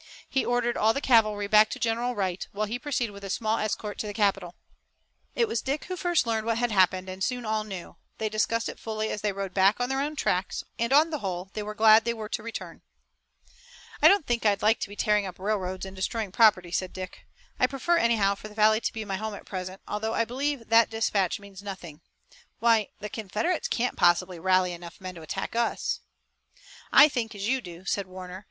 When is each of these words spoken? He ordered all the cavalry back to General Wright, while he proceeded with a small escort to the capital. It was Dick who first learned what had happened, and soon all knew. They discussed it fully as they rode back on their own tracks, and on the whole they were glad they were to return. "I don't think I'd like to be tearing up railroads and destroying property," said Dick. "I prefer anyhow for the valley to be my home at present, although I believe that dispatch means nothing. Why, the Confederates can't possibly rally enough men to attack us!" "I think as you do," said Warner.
He 0.27 0.43
ordered 0.43 0.77
all 0.77 0.95
the 0.95 0.99
cavalry 0.99 1.45
back 1.45 1.69
to 1.69 1.79
General 1.79 2.15
Wright, 2.15 2.47
while 2.53 2.65
he 2.65 2.79
proceeded 2.79 3.11
with 3.13 3.23
a 3.23 3.29
small 3.29 3.59
escort 3.59 3.99
to 3.99 4.07
the 4.07 4.15
capital. 4.15 4.55
It 5.35 5.47
was 5.47 5.61
Dick 5.61 5.85
who 5.85 5.95
first 5.95 6.25
learned 6.25 6.47
what 6.47 6.57
had 6.57 6.71
happened, 6.71 7.07
and 7.07 7.23
soon 7.23 7.45
all 7.45 7.63
knew. 7.63 7.97
They 8.17 8.27
discussed 8.27 8.67
it 8.67 8.79
fully 8.79 9.11
as 9.11 9.21
they 9.21 9.31
rode 9.31 9.53
back 9.53 9.79
on 9.79 9.89
their 9.89 10.01
own 10.01 10.15
tracks, 10.15 10.63
and 10.79 10.91
on 10.91 11.11
the 11.11 11.19
whole 11.19 11.51
they 11.53 11.61
were 11.61 11.75
glad 11.75 12.03
they 12.03 12.15
were 12.15 12.29
to 12.29 12.41
return. 12.41 12.81
"I 14.01 14.07
don't 14.07 14.25
think 14.25 14.43
I'd 14.43 14.63
like 14.63 14.79
to 14.79 14.89
be 14.89 14.95
tearing 14.95 15.27
up 15.27 15.37
railroads 15.37 15.85
and 15.85 15.95
destroying 15.95 16.31
property," 16.31 16.71
said 16.71 16.93
Dick. 16.93 17.19
"I 17.59 17.67
prefer 17.67 17.97
anyhow 17.97 18.33
for 18.33 18.47
the 18.47 18.55
valley 18.55 18.81
to 18.81 18.93
be 18.93 19.05
my 19.05 19.17
home 19.17 19.35
at 19.35 19.45
present, 19.45 19.83
although 19.87 20.15
I 20.15 20.25
believe 20.25 20.69
that 20.69 20.89
dispatch 20.89 21.39
means 21.39 21.61
nothing. 21.61 22.01
Why, 22.57 22.89
the 23.01 23.09
Confederates 23.09 23.67
can't 23.67 23.97
possibly 23.97 24.39
rally 24.39 24.73
enough 24.73 24.99
men 24.99 25.13
to 25.13 25.21
attack 25.21 25.55
us!" 25.55 25.99
"I 26.91 27.07
think 27.07 27.35
as 27.35 27.47
you 27.47 27.61
do," 27.61 27.85
said 27.85 28.07
Warner. 28.07 28.39